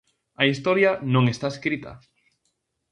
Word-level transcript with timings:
A 0.41 0.43
historia 0.51 0.91
non 1.13 1.23
está 1.33 1.47
escrita. 1.51 1.91